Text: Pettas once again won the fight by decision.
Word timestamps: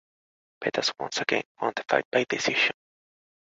Pettas 0.59 0.91
once 0.97 1.21
again 1.21 1.43
won 1.61 1.73
the 1.75 1.83
fight 1.87 2.07
by 2.11 2.23
decision. 2.27 2.75